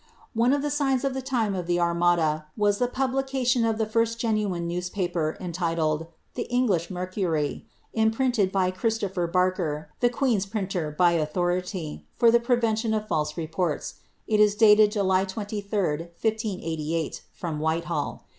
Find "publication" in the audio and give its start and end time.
2.87-3.63